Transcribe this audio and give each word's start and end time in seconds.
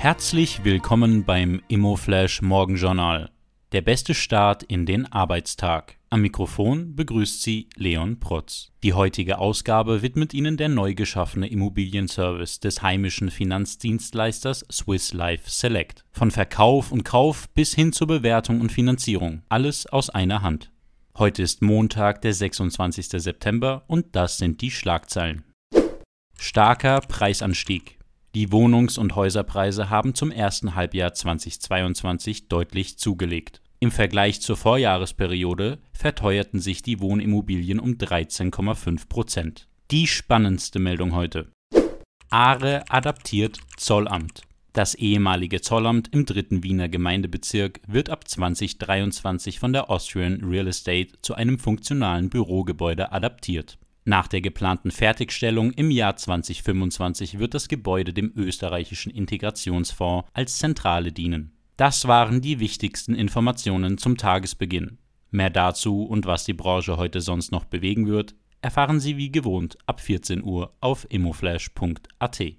Herzlich 0.00 0.64
willkommen 0.64 1.24
beim 1.24 1.60
Immoflash 1.68 2.40
Morgenjournal. 2.40 3.28
Der 3.72 3.82
beste 3.82 4.14
Start 4.14 4.62
in 4.62 4.86
den 4.86 5.04
Arbeitstag. 5.04 5.98
Am 6.08 6.22
Mikrofon 6.22 6.96
begrüßt 6.96 7.42
Sie 7.42 7.68
Leon 7.76 8.18
Protz. 8.18 8.72
Die 8.82 8.94
heutige 8.94 9.36
Ausgabe 9.36 10.00
widmet 10.00 10.32
Ihnen 10.32 10.56
der 10.56 10.70
neu 10.70 10.94
geschaffene 10.94 11.48
Immobilienservice 11.48 12.60
des 12.60 12.80
heimischen 12.80 13.28
Finanzdienstleisters 13.30 14.64
Swiss 14.72 15.12
Life 15.12 15.50
Select. 15.50 16.06
Von 16.12 16.30
Verkauf 16.30 16.92
und 16.92 17.04
Kauf 17.04 17.50
bis 17.50 17.74
hin 17.74 17.92
zur 17.92 18.06
Bewertung 18.06 18.62
und 18.62 18.72
Finanzierung. 18.72 19.42
Alles 19.50 19.86
aus 19.86 20.08
einer 20.08 20.40
Hand. 20.40 20.72
Heute 21.18 21.42
ist 21.42 21.60
Montag, 21.60 22.22
der 22.22 22.32
26. 22.32 23.22
September 23.22 23.84
und 23.86 24.16
das 24.16 24.38
sind 24.38 24.62
die 24.62 24.70
Schlagzeilen. 24.70 25.44
Starker 26.38 27.02
Preisanstieg. 27.02 27.99
Die 28.36 28.52
Wohnungs- 28.52 28.96
und 28.96 29.16
Häuserpreise 29.16 29.90
haben 29.90 30.14
zum 30.14 30.30
ersten 30.30 30.76
Halbjahr 30.76 31.12
2022 31.12 32.46
deutlich 32.46 32.96
zugelegt. 32.96 33.60
Im 33.80 33.90
Vergleich 33.90 34.40
zur 34.40 34.56
Vorjahresperiode 34.56 35.78
verteuerten 35.92 36.60
sich 36.60 36.82
die 36.82 37.00
Wohnimmobilien 37.00 37.80
um 37.80 37.94
13,5 37.94 39.08
Prozent. 39.08 39.66
Die 39.90 40.06
spannendste 40.06 40.78
Meldung 40.78 41.12
heute. 41.12 41.50
Aare 42.28 42.84
adaptiert 42.88 43.58
Zollamt. 43.76 44.42
Das 44.72 44.94
ehemalige 44.94 45.60
Zollamt 45.60 46.14
im 46.14 46.24
dritten 46.24 46.62
Wiener 46.62 46.88
Gemeindebezirk 46.88 47.80
wird 47.88 48.10
ab 48.10 48.28
2023 48.28 49.58
von 49.58 49.72
der 49.72 49.90
Austrian 49.90 50.44
Real 50.44 50.68
Estate 50.68 51.20
zu 51.22 51.34
einem 51.34 51.58
funktionalen 51.58 52.30
Bürogebäude 52.30 53.10
adaptiert. 53.10 53.76
Nach 54.04 54.28
der 54.28 54.40
geplanten 54.40 54.90
Fertigstellung 54.90 55.72
im 55.72 55.90
Jahr 55.90 56.16
2025 56.16 57.38
wird 57.38 57.54
das 57.54 57.68
Gebäude 57.68 58.12
dem 58.12 58.32
österreichischen 58.34 59.10
Integrationsfonds 59.10 60.28
als 60.32 60.58
Zentrale 60.58 61.12
dienen. 61.12 61.52
Das 61.76 62.08
waren 62.08 62.40
die 62.40 62.60
wichtigsten 62.60 63.14
Informationen 63.14 63.98
zum 63.98 64.16
Tagesbeginn. 64.16 64.98
Mehr 65.30 65.50
dazu 65.50 66.02
und 66.04 66.26
was 66.26 66.44
die 66.44 66.54
Branche 66.54 66.96
heute 66.96 67.20
sonst 67.20 67.52
noch 67.52 67.64
bewegen 67.64 68.06
wird, 68.06 68.34
erfahren 68.62 69.00
Sie 69.00 69.16
wie 69.16 69.30
gewohnt 69.30 69.78
ab 69.86 70.00
14 70.00 70.42
Uhr 70.42 70.74
auf 70.80 71.06
immoflash.at. 71.08 72.54